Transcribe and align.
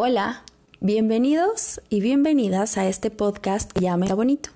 Hola, 0.00 0.44
bienvenidos 0.78 1.80
y 1.88 2.00
bienvenidas 2.00 2.78
a 2.78 2.86
este 2.86 3.10
podcast 3.10 3.76
Llame 3.80 4.06
Bonito. 4.14 4.50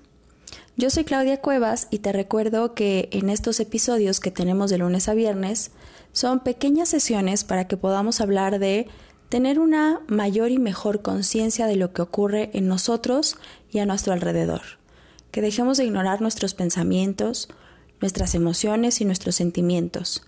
Yo 0.77 0.89
soy 0.89 1.03
Claudia 1.03 1.41
Cuevas 1.41 1.89
y 1.91 1.99
te 1.99 2.13
recuerdo 2.13 2.73
que 2.73 3.09
en 3.11 3.29
estos 3.29 3.59
episodios 3.59 4.21
que 4.21 4.31
tenemos 4.31 4.71
de 4.71 4.77
lunes 4.77 5.09
a 5.09 5.13
viernes 5.13 5.71
son 6.13 6.39
pequeñas 6.39 6.87
sesiones 6.87 7.43
para 7.43 7.67
que 7.67 7.75
podamos 7.75 8.21
hablar 8.21 8.57
de 8.57 8.87
tener 9.27 9.59
una 9.59 9.99
mayor 10.07 10.49
y 10.49 10.59
mejor 10.59 11.01
conciencia 11.01 11.67
de 11.67 11.75
lo 11.75 11.91
que 11.91 12.03
ocurre 12.03 12.49
en 12.53 12.69
nosotros 12.69 13.35
y 13.69 13.79
a 13.79 13.85
nuestro 13.85 14.13
alrededor. 14.13 14.61
Que 15.31 15.41
dejemos 15.41 15.75
de 15.77 15.83
ignorar 15.83 16.21
nuestros 16.21 16.53
pensamientos, 16.53 17.49
nuestras 17.99 18.33
emociones 18.33 19.01
y 19.01 19.03
nuestros 19.03 19.35
sentimientos, 19.35 20.25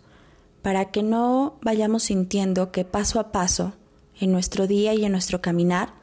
para 0.62 0.92
que 0.92 1.04
no 1.04 1.58
vayamos 1.62 2.04
sintiendo 2.04 2.74
que 2.74 2.84
paso 2.84 3.22
a 3.22 3.32
paso 3.32 3.76
en 4.20 4.32
nuestro 4.32 4.68
día 4.68 4.94
y 4.94 5.06
en 5.06 5.12
nuestro 5.12 5.42
caminar, 5.42 5.94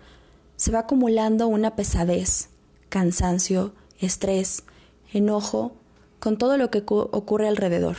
se 0.57 0.71
va 0.71 0.81
acumulando 0.81 1.49
una 1.49 1.75
pesadez, 1.77 2.51
cansancio, 2.89 3.73
estrés, 3.99 4.65
enojo, 5.13 5.73
con 6.21 6.39
todo 6.39 6.57
lo 6.57 6.71
que 6.71 6.85
ocurre 6.87 7.49
alrededor. 7.49 7.97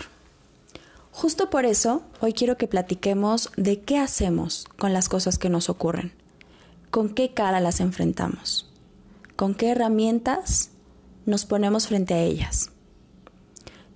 Justo 1.12 1.49
por 1.49 1.66
eso, 1.66 2.02
hoy 2.21 2.34
quiero 2.34 2.57
que 2.57 2.68
platiquemos 2.68 3.52
de 3.55 3.81
qué 3.81 3.98
hacemos 3.98 4.66
con 4.77 4.94
las 4.94 5.09
cosas 5.09 5.38
que 5.38 5.49
nos 5.49 5.70
ocurren, 5.70 6.12
con 6.90 7.09
qué 7.09 7.34
cara 7.34 7.59
las 7.59 7.82
enfrentamos, 7.82 8.71
con 9.35 9.55
qué 9.55 9.71
herramientas 9.71 10.71
nos 11.26 11.45
ponemos 11.45 11.88
frente 11.88 12.13
a 12.13 12.21
ellas. 12.21 12.71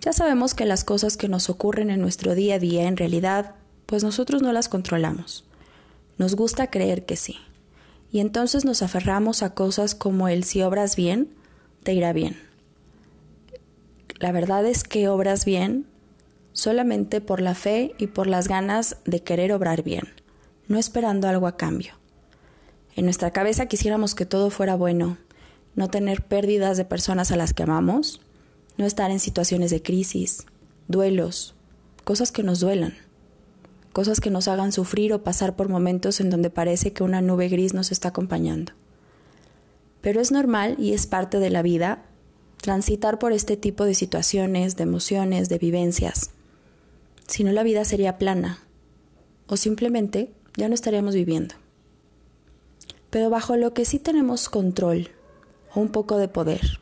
Ya 0.01 0.13
sabemos 0.13 0.53
que 0.53 0.65
las 0.65 0.83
cosas 0.83 1.17
que 1.17 1.27
nos 1.27 1.49
ocurren 1.49 1.89
en 1.89 2.01
nuestro 2.01 2.35
día 2.35 2.55
a 2.55 2.59
día 2.59 2.87
en 2.87 2.97
realidad, 2.97 3.55
pues 3.85 4.03
nosotros 4.03 4.41
no 4.41 4.53
las 4.53 4.69
controlamos. 4.69 5.43
Nos 6.17 6.35
gusta 6.35 6.67
creer 6.67 7.05
que 7.05 7.15
sí. 7.15 7.37
Y 8.11 8.19
entonces 8.19 8.65
nos 8.65 8.81
aferramos 8.81 9.43
a 9.43 9.53
cosas 9.53 9.93
como 9.95 10.27
el 10.27 10.43
si 10.43 10.61
obras 10.61 10.95
bien, 10.95 11.29
te 11.83 11.93
irá 11.93 12.13
bien. 12.13 12.37
La 14.19 14.31
verdad 14.31 14.65
es 14.65 14.83
que 14.83 15.09
obras 15.09 15.45
bien 15.45 15.85
solamente 16.53 17.21
por 17.21 17.39
la 17.39 17.53
fe 17.53 17.93
y 17.99 18.07
por 18.07 18.25
las 18.25 18.47
ganas 18.47 18.97
de 19.05 19.21
querer 19.21 19.53
obrar 19.53 19.83
bien, 19.83 20.05
no 20.67 20.79
esperando 20.79 21.27
algo 21.27 21.45
a 21.45 21.55
cambio. 21.55 21.93
En 22.95 23.05
nuestra 23.05 23.29
cabeza 23.31 23.67
quisiéramos 23.67 24.15
que 24.15 24.25
todo 24.25 24.49
fuera 24.49 24.75
bueno, 24.75 25.17
no 25.75 25.89
tener 25.89 26.23
pérdidas 26.23 26.77
de 26.77 26.85
personas 26.85 27.31
a 27.31 27.35
las 27.35 27.53
que 27.53 27.61
amamos, 27.61 28.21
no 28.77 28.85
estar 28.85 29.11
en 29.11 29.19
situaciones 29.19 29.69
de 29.69 29.83
crisis, 29.83 30.47
duelos, 30.87 31.53
cosas 32.03 32.31
que 32.31 32.41
nos 32.41 32.59
duelan 32.59 33.06
cosas 33.97 34.21
que 34.21 34.29
nos 34.29 34.47
hagan 34.47 34.71
sufrir 34.71 35.11
o 35.11 35.23
pasar 35.23 35.55
por 35.55 35.69
momentos 35.69 36.19
en 36.19 36.29
donde 36.29 36.51
parece 36.51 36.93
que 36.93 37.01
una 37.01 37.19
nube 37.19 37.49
gris 37.49 37.73
nos 37.73 37.91
está 37.91 38.09
acompañando. 38.09 38.73
Pero 40.01 40.21
es 40.21 40.31
normal 40.31 40.75
y 40.77 40.93
es 40.93 41.07
parte 41.07 41.39
de 41.39 41.49
la 41.49 41.63
vida 41.63 42.05
transitar 42.61 43.17
por 43.17 43.31
este 43.31 43.57
tipo 43.57 43.85
de 43.85 43.95
situaciones, 43.95 44.75
de 44.75 44.83
emociones, 44.83 45.49
de 45.49 45.57
vivencias. 45.57 46.29
Si 47.25 47.43
no, 47.43 47.51
la 47.51 47.63
vida 47.63 47.83
sería 47.85 48.19
plana 48.19 48.59
o 49.47 49.57
simplemente 49.57 50.31
ya 50.55 50.67
no 50.69 50.75
estaríamos 50.75 51.15
viviendo. 51.15 51.55
Pero 53.09 53.31
bajo 53.31 53.57
lo 53.57 53.73
que 53.73 53.83
sí 53.83 53.97
tenemos 53.97 54.47
control 54.47 55.09
o 55.73 55.79
un 55.79 55.89
poco 55.89 56.19
de 56.19 56.27
poder 56.27 56.79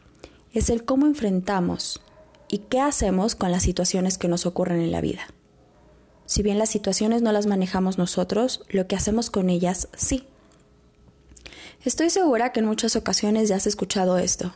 es 0.52 0.70
el 0.70 0.84
cómo 0.84 1.06
enfrentamos 1.06 2.02
y 2.50 2.58
qué 2.58 2.82
hacemos 2.82 3.36
con 3.36 3.52
las 3.52 3.64
situaciones 3.64 4.18
que 4.18 4.28
nos 4.28 4.46
ocurren 4.46 4.82
en 4.82 4.92
la 4.92 5.00
vida. 5.00 5.22
Si 6.26 6.42
bien 6.42 6.58
las 6.58 6.70
situaciones 6.70 7.22
no 7.22 7.31
las 7.31 7.45
manejamos 7.45 7.98
nosotros, 7.98 8.64
lo 8.70 8.88
que 8.88 8.95
hacemos 8.95 9.30
con 9.30 9.50
ellas 9.50 9.88
sí. 9.95 10.28
Estoy 11.84 12.09
segura 12.09 12.52
que 12.52 12.62
en 12.62 12.66
muchas 12.66 12.95
ocasiones 12.95 13.50
ya 13.50 13.58
has 13.58 13.68
escuchado 13.68 14.18
esto, 14.18 14.56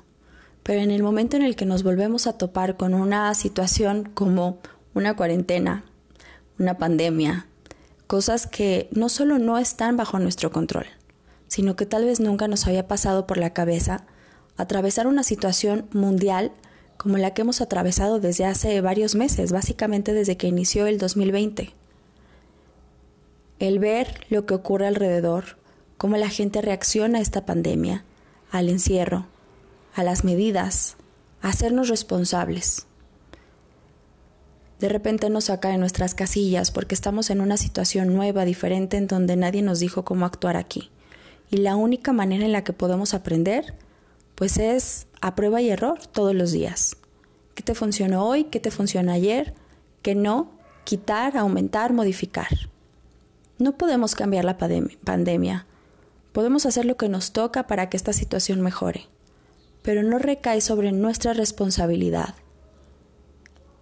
pero 0.64 0.82
en 0.82 0.90
el 0.90 1.04
momento 1.04 1.38
en 1.38 1.44
el 1.44 1.56
que 1.56 1.66
nos 1.66 1.84
volvemos 1.84 2.26
a 2.26 2.38
topar 2.38 2.76
con 2.76 2.94
una 2.94 3.34
situación 3.36 4.10
como 4.14 4.60
una 4.96 5.16
cuarentena, 5.16 5.84
una 6.58 6.78
pandemia, 6.78 7.46
cosas 8.08 8.48
que 8.48 8.90
no 8.92 9.10
solo 9.10 9.38
no 9.38 9.60
están 9.60 9.96
bajo 9.96 10.18
nuestro 10.18 10.52
control, 10.52 10.88
sino 11.48 11.76
que 11.76 11.86
tal 11.86 12.06
vez 12.06 12.20
nunca 12.20 12.48
nos 12.48 12.66
había 12.66 12.88
pasado 12.88 13.28
por 13.28 13.38
la 13.38 13.54
cabeza 13.54 14.08
atravesar 14.58 15.06
una 15.06 15.24
situación 15.24 15.88
mundial 15.94 16.52
como 17.00 17.18
la 17.18 17.34
que 17.34 17.44
hemos 17.44 17.62
atravesado 17.62 18.20
desde 18.20 18.44
hace 18.44 18.82
varios 18.82 19.16
meses, 19.16 19.54
básicamente 19.54 20.12
desde 20.12 20.36
que 20.36 20.48
inició 20.48 20.86
el 20.86 20.98
2020. 20.98 21.72
El 23.60 23.80
ver 23.80 24.26
lo 24.28 24.46
que 24.46 24.54
ocurre 24.54 24.86
alrededor, 24.86 25.58
cómo 25.98 26.18
la 26.18 26.28
gente 26.28 26.62
reacciona 26.62 27.20
a 27.20 27.22
esta 27.22 27.46
pandemia, 27.46 28.04
al 28.52 28.68
encierro, 28.68 29.28
a 29.96 30.04
las 30.04 30.26
medidas, 30.26 30.98
a 31.42 31.48
hacernos 31.48 31.88
responsables. 31.88 32.86
De 34.82 34.90
repente 34.90 35.30
nos 35.30 35.46
saca 35.46 35.70
de 35.70 35.78
nuestras 35.78 36.14
casillas 36.16 36.70
porque 36.70 36.96
estamos 36.96 37.30
en 37.30 37.40
una 37.40 37.56
situación 37.56 38.14
nueva, 38.14 38.44
diferente, 38.44 38.98
en 38.98 39.08
donde 39.08 39.38
nadie 39.38 39.62
nos 39.62 39.80
dijo 39.80 40.04
cómo 40.04 40.26
actuar 40.26 40.58
aquí. 40.58 40.92
Y 41.50 41.58
la 41.60 41.78
única 41.78 42.12
manera 42.12 42.44
en 42.44 42.52
la 42.52 42.66
que 42.66 42.74
podemos 42.74 43.14
aprender 43.14 43.74
pues 44.40 44.58
es 44.58 45.08
a 45.20 45.36
prueba 45.36 45.62
y 45.62 45.70
error 45.70 46.00
todos 46.14 46.34
los 46.34 46.54
días. 46.54 46.96
¿Qué 47.56 47.62
te 47.62 47.76
funcionó 47.76 48.26
hoy? 48.26 48.46
¿Qué 48.46 48.62
te 48.62 48.72
funcionó 48.72 49.12
ayer? 49.12 49.54
¿Qué 50.02 50.16
no? 50.16 50.50
Quitar, 50.86 51.36
aumentar, 51.36 51.92
modificar. 51.92 52.48
No 53.58 53.78
podemos 53.78 54.16
cambiar 54.16 54.46
la 54.46 54.58
pandemia. 54.58 55.66
Podemos 56.32 56.66
hacer 56.66 56.86
lo 56.86 56.96
que 56.96 57.10
nos 57.10 57.34
toca 57.34 57.68
para 57.68 57.90
que 57.90 57.98
esta 57.98 58.14
situación 58.14 58.62
mejore, 58.62 59.08
pero 59.82 60.04
no 60.04 60.20
recae 60.20 60.62
sobre 60.62 60.94
nuestra 60.94 61.34
responsabilidad. 61.34 62.34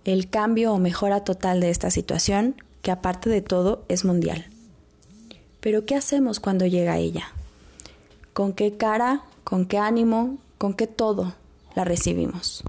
El 0.05 0.27
cambio 0.27 0.73
o 0.73 0.79
mejora 0.79 1.23
total 1.23 1.59
de 1.59 1.69
esta 1.69 1.91
situación, 1.91 2.55
que 2.81 2.89
aparte 2.89 3.29
de 3.29 3.43
todo 3.43 3.85
es 3.89 4.05
mundial. 4.05 4.47
Pero 5.59 5.85
¿qué 5.85 5.93
hacemos 5.93 6.39
cuando 6.39 6.65
llega 6.65 6.97
ella? 6.97 7.27
¿Con 8.33 8.53
qué 8.53 8.75
cara, 8.75 9.21
con 9.43 9.67
qué 9.67 9.77
ánimo, 9.77 10.39
con 10.57 10.73
qué 10.73 10.87
todo 10.87 11.35
la 11.75 11.83
recibimos. 11.83 12.63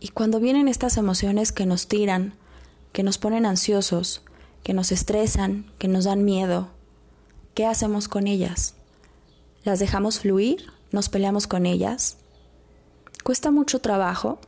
Y 0.00 0.08
cuando 0.08 0.40
vienen 0.40 0.68
estas 0.68 0.96
emociones 0.96 1.52
que 1.52 1.66
nos 1.66 1.86
tiran, 1.86 2.34
que 2.92 3.02
nos 3.02 3.18
ponen 3.18 3.46
ansiosos, 3.46 4.22
que 4.62 4.72
nos 4.72 4.92
estresan, 4.92 5.70
que 5.78 5.88
nos 5.88 6.04
dan 6.04 6.24
miedo, 6.24 6.68
¿qué 7.54 7.66
hacemos 7.66 8.08
con 8.08 8.26
ellas? 8.26 8.74
¿Las 9.62 9.78
dejamos 9.78 10.20
fluir? 10.20 10.66
¿Nos 10.90 11.08
peleamos 11.08 11.46
con 11.46 11.66
ellas? 11.66 12.16
Cuesta 13.22 13.50
mucho 13.50 13.80
trabajo 13.80 14.40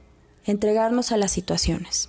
entregarnos 0.45 1.13
a 1.13 1.17
las 1.17 1.31
situaciones. 1.31 2.09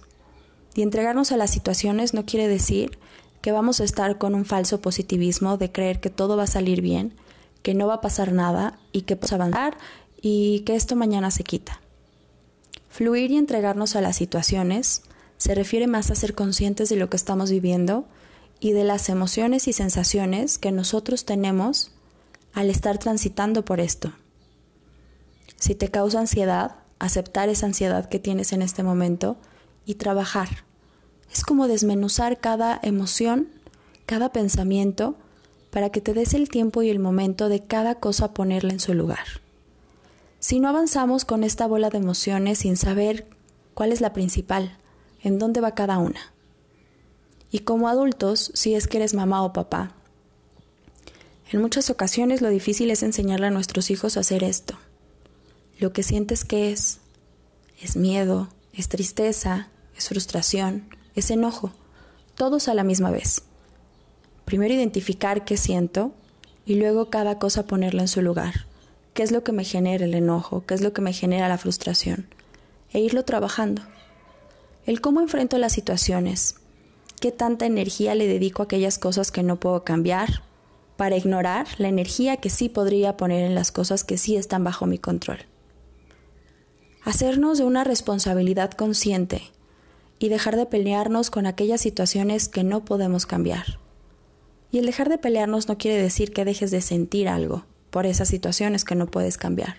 Y 0.73 0.81
entregarnos 0.81 1.31
a 1.31 1.37
las 1.37 1.51
situaciones 1.51 2.13
no 2.13 2.25
quiere 2.25 2.47
decir 2.47 2.97
que 3.41 3.51
vamos 3.51 3.81
a 3.81 3.83
estar 3.83 4.17
con 4.17 4.33
un 4.33 4.45
falso 4.45 4.81
positivismo 4.81 5.57
de 5.57 5.71
creer 5.71 5.99
que 5.99 6.09
todo 6.09 6.37
va 6.37 6.43
a 6.43 6.47
salir 6.47 6.81
bien, 6.81 7.13
que 7.61 7.73
no 7.73 7.87
va 7.87 7.95
a 7.95 8.01
pasar 8.01 8.31
nada 8.31 8.79
y 8.91 9.01
que 9.01 9.15
podemos 9.15 9.33
avanzar 9.33 9.77
y 10.25 10.61
que 10.61 10.75
esto 10.75 10.95
mañana 10.95 11.29
se 11.31 11.43
quita. 11.43 11.81
Fluir 12.87 13.29
y 13.31 13.37
entregarnos 13.37 13.97
a 13.97 14.01
las 14.01 14.15
situaciones 14.15 15.03
se 15.37 15.53
refiere 15.53 15.85
más 15.85 16.09
a 16.09 16.15
ser 16.15 16.33
conscientes 16.33 16.87
de 16.87 16.95
lo 16.95 17.09
que 17.09 17.17
estamos 17.17 17.51
viviendo 17.51 18.05
y 18.61 18.71
de 18.71 18.85
las 18.85 19.09
emociones 19.09 19.67
y 19.67 19.73
sensaciones 19.73 20.57
que 20.57 20.71
nosotros 20.71 21.25
tenemos 21.25 21.91
al 22.53 22.69
estar 22.69 22.97
transitando 22.99 23.65
por 23.65 23.81
esto. 23.81 24.13
Si 25.57 25.75
te 25.75 25.89
causa 25.89 26.21
ansiedad, 26.21 26.77
aceptar 26.99 27.49
esa 27.49 27.65
ansiedad 27.65 28.07
que 28.07 28.19
tienes 28.19 28.53
en 28.53 28.61
este 28.61 28.81
momento 28.81 29.35
y 29.85 29.95
trabajar. 29.95 30.63
Es 31.33 31.43
como 31.43 31.67
desmenuzar 31.67 32.39
cada 32.39 32.79
emoción, 32.81 33.49
cada 34.05 34.31
pensamiento, 34.31 35.17
para 35.69 35.89
que 35.89 35.99
te 35.99 36.13
des 36.13 36.33
el 36.33 36.47
tiempo 36.47 36.81
y 36.81 36.89
el 36.89 36.99
momento 36.99 37.49
de 37.49 37.65
cada 37.65 37.95
cosa 37.95 38.33
ponerla 38.33 38.71
en 38.71 38.79
su 38.79 38.93
lugar. 38.93 39.42
Si 40.43 40.59
no 40.59 40.67
avanzamos 40.67 41.23
con 41.23 41.45
esta 41.45 41.67
bola 41.67 41.89
de 41.89 41.99
emociones 41.99 42.59
sin 42.59 42.75
saber 42.75 43.25
cuál 43.73 43.93
es 43.93 44.01
la 44.01 44.11
principal, 44.11 44.77
en 45.21 45.39
dónde 45.39 45.61
va 45.61 45.73
cada 45.73 45.99
una. 45.99 46.19
Y 47.49 47.59
como 47.59 47.87
adultos, 47.87 48.51
si 48.53 48.75
es 48.75 48.89
que 48.89 48.97
eres 48.97 49.13
mamá 49.13 49.41
o 49.41 49.53
papá, 49.53 49.95
en 51.49 51.61
muchas 51.61 51.89
ocasiones 51.89 52.41
lo 52.41 52.49
difícil 52.49 52.91
es 52.91 53.03
enseñarle 53.03 53.47
a 53.47 53.51
nuestros 53.51 53.89
hijos 53.89 54.17
a 54.17 54.19
hacer 54.19 54.43
esto. 54.43 54.77
Lo 55.79 55.93
que 55.93 56.03
sientes 56.03 56.43
que 56.43 56.73
es, 56.73 56.99
es 57.81 57.95
miedo, 57.95 58.49
es 58.73 58.89
tristeza, 58.89 59.69
es 59.95 60.09
frustración, 60.09 60.89
es 61.15 61.31
enojo, 61.31 61.71
todos 62.35 62.67
a 62.67 62.73
la 62.73 62.83
misma 62.83 63.11
vez. 63.11 63.43
Primero 64.43 64.73
identificar 64.73 65.45
qué 65.45 65.55
siento 65.55 66.11
y 66.65 66.75
luego 66.75 67.09
cada 67.09 67.39
cosa 67.39 67.65
ponerla 67.65 68.01
en 68.01 68.07
su 68.09 68.21
lugar 68.21 68.72
qué 69.13 69.23
es 69.23 69.31
lo 69.31 69.43
que 69.43 69.51
me 69.51 69.63
genera 69.63 70.05
el 70.05 70.15
enojo, 70.15 70.65
qué 70.65 70.73
es 70.73 70.81
lo 70.81 70.91
que 70.93 71.01
me 71.01 71.13
genera 71.13 71.47
la 71.47 71.57
frustración, 71.57 72.27
e 72.91 72.99
irlo 72.99 73.23
trabajando. 73.23 73.83
El 74.85 75.01
cómo 75.01 75.21
enfrento 75.21 75.57
las 75.57 75.73
situaciones, 75.73 76.55
qué 77.21 77.31
tanta 77.31 77.65
energía 77.65 78.15
le 78.15 78.27
dedico 78.27 78.61
a 78.61 78.65
aquellas 78.65 78.97
cosas 78.97 79.31
que 79.31 79.43
no 79.43 79.59
puedo 79.59 79.83
cambiar, 79.83 80.43
para 80.97 81.17
ignorar 81.17 81.67
la 81.77 81.87
energía 81.87 82.37
que 82.37 82.49
sí 82.49 82.69
podría 82.69 83.17
poner 83.17 83.43
en 83.43 83.55
las 83.55 83.71
cosas 83.71 84.03
que 84.03 84.17
sí 84.17 84.35
están 84.35 84.63
bajo 84.63 84.85
mi 84.85 84.99
control. 84.99 85.39
Hacernos 87.03 87.57
de 87.57 87.65
una 87.65 87.83
responsabilidad 87.83 88.71
consciente 88.71 89.41
y 90.19 90.29
dejar 90.29 90.55
de 90.55 90.65
pelearnos 90.65 91.31
con 91.31 91.47
aquellas 91.47 91.81
situaciones 91.81 92.47
que 92.47 92.63
no 92.63 92.85
podemos 92.85 93.25
cambiar. 93.25 93.79
Y 94.71 94.77
el 94.77 94.85
dejar 94.85 95.09
de 95.09 95.17
pelearnos 95.17 95.67
no 95.67 95.77
quiere 95.77 96.01
decir 96.01 96.31
que 96.31 96.45
dejes 96.45 96.71
de 96.71 96.81
sentir 96.81 97.27
algo 97.27 97.65
por 97.93 98.07
esas 98.07 98.27
situaciones 98.27 98.85
que 98.85 98.95
no 98.95 99.05
puedes 99.05 99.37
cambiar. 99.37 99.75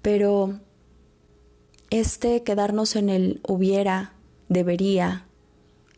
Pero 0.00 0.58
este 1.90 2.42
quedarnos 2.44 2.96
en 2.96 3.10
el 3.10 3.42
hubiera, 3.46 4.14
debería, 4.48 5.26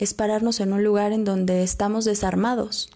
es 0.00 0.15
pararnos 0.15 0.59
en 0.59 0.73
un 0.73 0.82
lugar 0.82 1.12
en 1.12 1.25
donde 1.25 1.62
estamos 1.62 2.05
desarmados, 2.05 2.91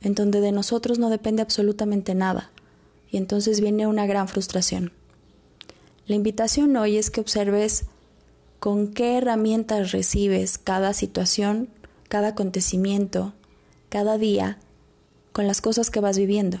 en 0.00 0.16
donde 0.16 0.40
de 0.40 0.50
nosotros 0.50 0.98
no 0.98 1.10
depende 1.10 1.42
absolutamente 1.42 2.16
nada, 2.16 2.50
y 3.08 3.18
entonces 3.18 3.60
viene 3.60 3.86
una 3.86 4.04
gran 4.06 4.26
frustración. 4.26 4.90
La 6.08 6.16
invitación 6.16 6.76
hoy 6.76 6.96
es 6.96 7.12
que 7.12 7.20
observes 7.20 7.84
con 8.58 8.88
qué 8.88 9.18
herramientas 9.18 9.92
recibes 9.92 10.58
cada 10.58 10.92
situación, 10.92 11.68
cada 12.08 12.30
acontecimiento, 12.30 13.32
cada 13.90 14.18
día, 14.18 14.58
con 15.30 15.46
las 15.46 15.60
cosas 15.60 15.88
que 15.88 16.00
vas 16.00 16.18
viviendo. 16.18 16.58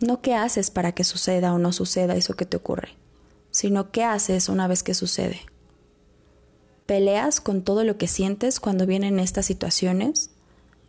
No 0.00 0.20
qué 0.20 0.34
haces 0.34 0.70
para 0.70 0.92
que 0.92 1.04
suceda 1.04 1.54
o 1.54 1.58
no 1.58 1.72
suceda 1.72 2.16
eso 2.16 2.34
que 2.34 2.44
te 2.44 2.56
ocurre, 2.56 2.90
sino 3.50 3.90
qué 3.90 4.04
haces 4.04 4.48
una 4.50 4.68
vez 4.68 4.82
que 4.82 4.92
sucede. 4.92 5.40
¿Peleas 6.84 7.40
con 7.40 7.62
todo 7.62 7.82
lo 7.82 7.96
que 7.96 8.06
sientes 8.06 8.60
cuando 8.60 8.86
vienen 8.86 9.18
estas 9.18 9.46
situaciones? 9.46 10.30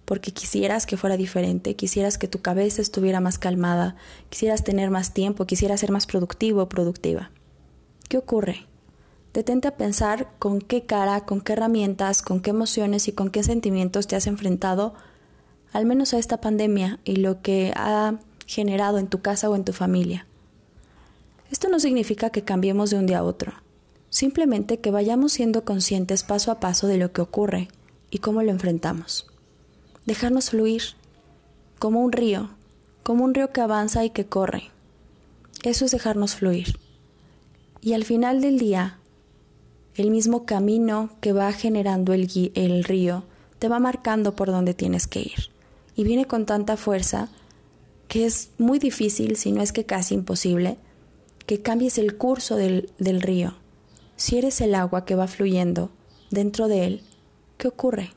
Porque 0.03 0.31
quisieras 0.31 0.85
que 0.85 0.97
fuera 0.97 1.17
diferente, 1.17 1.75
quisieras 1.75 2.17
que 2.17 2.27
tu 2.27 2.41
cabeza 2.41 2.81
estuviera 2.81 3.19
más 3.21 3.39
calmada, 3.39 3.95
quisieras 4.29 4.63
tener 4.63 4.89
más 4.89 5.13
tiempo, 5.13 5.45
quisieras 5.45 5.79
ser 5.79 5.91
más 5.91 6.05
productivo 6.05 6.63
o 6.63 6.69
productiva. 6.69 7.31
¿Qué 8.09 8.17
ocurre? 8.17 8.67
Detente 9.33 9.67
a 9.67 9.77
pensar 9.77 10.29
con 10.39 10.61
qué 10.61 10.85
cara, 10.85 11.25
con 11.25 11.41
qué 11.41 11.53
herramientas, 11.53 12.21
con 12.21 12.41
qué 12.41 12.49
emociones 12.49 13.07
y 13.07 13.13
con 13.13 13.29
qué 13.29 13.41
sentimientos 13.43 14.07
te 14.07 14.15
has 14.15 14.27
enfrentado, 14.27 14.95
al 15.71 15.85
menos 15.85 16.13
a 16.13 16.19
esta 16.19 16.41
pandemia 16.41 16.99
y 17.03 17.17
lo 17.17 17.41
que 17.41 17.73
ha 17.75 18.19
generado 18.47 18.97
en 18.97 19.07
tu 19.07 19.21
casa 19.21 19.49
o 19.49 19.55
en 19.55 19.63
tu 19.63 19.73
familia. 19.73 20.25
Esto 21.51 21.69
no 21.69 21.79
significa 21.79 22.31
que 22.31 22.43
cambiemos 22.43 22.89
de 22.89 22.97
un 22.97 23.05
día 23.05 23.19
a 23.19 23.23
otro 23.23 23.53
Simplemente 24.09 24.79
que 24.79 24.91
vayamos 24.91 25.33
siendo 25.33 25.65
conscientes 25.65 26.23
paso 26.23 26.51
a 26.51 26.59
paso 26.59 26.87
de 26.87 26.97
lo 26.97 27.11
que 27.11 27.21
ocurre 27.21 27.67
y 28.09 28.19
cómo 28.19 28.41
lo 28.41 28.51
enfrentamos. 28.51 29.27
Dejarnos 30.05 30.51
fluir, 30.51 30.81
como 31.77 32.01
un 32.01 32.11
río, 32.11 32.49
como 33.03 33.25
un 33.25 33.33
río 33.33 33.51
que 33.51 33.61
avanza 33.61 34.05
y 34.05 34.09
que 34.09 34.25
corre. 34.25 34.71
Eso 35.63 35.85
es 35.85 35.91
dejarnos 35.91 36.35
fluir. 36.35 36.79
Y 37.81 37.93
al 37.93 38.05
final 38.05 38.41
del 38.41 38.59
día, 38.59 38.97
el 39.95 40.09
mismo 40.09 40.45
camino 40.45 41.09
que 41.19 41.33
va 41.33 41.51
generando 41.51 42.13
el, 42.13 42.51
el 42.55 42.83
río 42.85 43.25
te 43.59 43.67
va 43.67 43.79
marcando 43.79 44.35
por 44.35 44.47
dónde 44.47 44.73
tienes 44.73 45.07
que 45.07 45.19
ir. 45.19 45.51
Y 45.95 46.05
viene 46.05 46.25
con 46.25 46.45
tanta 46.45 46.77
fuerza 46.77 47.29
que 48.07 48.25
es 48.25 48.49
muy 48.57 48.79
difícil, 48.79 49.35
si 49.35 49.51
no 49.51 49.61
es 49.61 49.71
que 49.71 49.85
casi 49.85 50.15
imposible, 50.15 50.77
que 51.45 51.61
cambies 51.61 51.97
el 51.97 52.17
curso 52.17 52.55
del, 52.55 52.91
del 52.99 53.21
río 53.21 53.55
si 54.17 54.37
eres 54.37 54.59
el 54.59 54.75
agua 54.75 55.05
que 55.05 55.15
va 55.15 55.27
fluyendo 55.27 55.91
dentro 56.31 56.67
de 56.67 56.85
él, 56.85 57.03
¿qué 57.57 57.69
ocurre? 57.69 58.11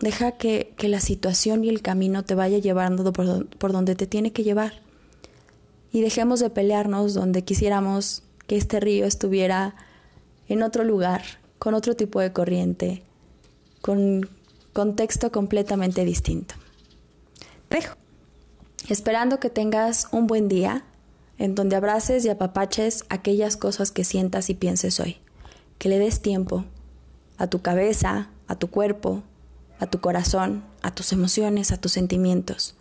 Deja 0.00 0.32
que, 0.32 0.74
la 0.80 1.00
situación 1.00 1.62
y 1.62 1.68
el 1.68 1.82
camino 1.82 2.24
te 2.24 2.34
vaya 2.34 2.58
llevando 2.58 3.12
por, 3.12 3.46
por 3.58 3.72
donde 3.72 3.94
te 3.94 4.06
tiene 4.06 4.32
que 4.32 4.42
llevar. 4.42 4.72
Y 5.92 6.00
dejemos 6.00 6.40
de 6.40 6.48
pelearnos 6.48 7.12
donde 7.12 7.44
quisiéramos 7.44 8.22
que 8.46 8.56
este 8.56 8.80
río 8.80 9.04
estuviera 9.04 9.76
en 10.48 10.62
otro 10.62 10.82
lugar, 10.82 11.22
con 11.58 11.74
otro 11.74 11.94
tipo 11.94 12.20
de 12.20 12.32
corriente, 12.32 13.02
con 13.82 14.28
contexto 14.72 15.30
completamente 15.30 16.04
distinto. 16.06 16.54
Dejo. 17.68 17.94
Esperando 18.90 19.38
que 19.38 19.50
tengas 19.50 20.08
un 20.10 20.26
buen 20.26 20.48
día 20.48 20.82
en 21.38 21.54
donde 21.54 21.76
abraces 21.76 22.24
y 22.24 22.28
apapaches 22.28 23.04
aquellas 23.08 23.56
cosas 23.56 23.92
que 23.92 24.02
sientas 24.02 24.50
y 24.50 24.54
pienses 24.54 24.98
hoy, 24.98 25.18
que 25.78 25.88
le 25.88 26.00
des 26.00 26.22
tiempo 26.22 26.64
a 27.38 27.46
tu 27.46 27.62
cabeza, 27.62 28.30
a 28.48 28.56
tu 28.56 28.68
cuerpo, 28.68 29.22
a 29.78 29.86
tu 29.86 30.00
corazón, 30.00 30.64
a 30.82 30.92
tus 30.92 31.12
emociones, 31.12 31.70
a 31.70 31.76
tus 31.76 31.92
sentimientos, 31.92 32.74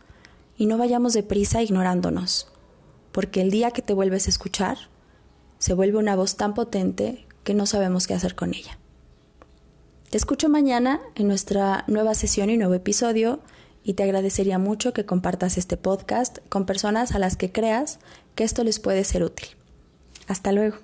y 0.57 0.65
no 0.65 0.79
vayamos 0.79 1.13
deprisa 1.13 1.61
ignorándonos, 1.61 2.47
porque 3.11 3.41
el 3.41 3.51
día 3.51 3.69
que 3.69 3.83
te 3.83 3.93
vuelves 3.93 4.25
a 4.25 4.31
escuchar, 4.31 4.79
se 5.59 5.75
vuelve 5.75 5.99
una 5.99 6.15
voz 6.15 6.37
tan 6.37 6.55
potente 6.55 7.27
que 7.43 7.53
no 7.53 7.67
sabemos 7.67 8.07
qué 8.07 8.15
hacer 8.15 8.33
con 8.33 8.55
ella. 8.55 8.79
Te 10.09 10.17
escucho 10.17 10.49
mañana 10.49 11.01
en 11.13 11.27
nuestra 11.27 11.83
nueva 11.85 12.15
sesión 12.15 12.49
y 12.49 12.57
nuevo 12.57 12.73
episodio 12.73 13.41
y 13.83 13.93
te 13.93 14.03
agradecería 14.03 14.59
mucho 14.59 14.93
que 14.93 15.05
compartas 15.05 15.57
este 15.57 15.77
podcast 15.77 16.39
con 16.49 16.65
personas 16.65 17.13
a 17.13 17.19
las 17.19 17.37
que 17.37 17.51
creas 17.51 17.99
que 18.35 18.43
esto 18.43 18.63
les 18.63 18.79
puede 18.79 19.03
ser 19.03 19.23
útil. 19.23 19.47
Hasta 20.27 20.51
luego. 20.51 20.77